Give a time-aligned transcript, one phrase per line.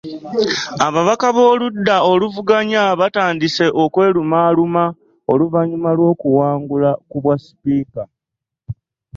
[0.87, 4.83] Ababaka b'oludda oluvuganya batandise okwerumaaluma
[5.31, 8.03] oluvannyuma lw'okuwangula ku bwa sipiika.